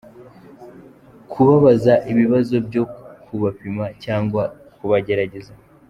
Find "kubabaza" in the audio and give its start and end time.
1.31-1.93